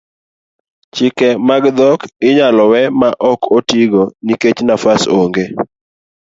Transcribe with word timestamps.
chike 0.93 1.29
mag 1.47 1.63
dhok 1.77 1.99
inyalo 2.27 2.63
we 2.71 2.81
ma 2.99 3.09
ok 3.31 3.41
otigo 3.57 4.01
nikech 4.25 4.59
nafas 4.67 5.01
ong'e 5.19 5.45